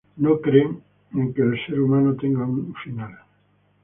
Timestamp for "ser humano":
1.67-2.15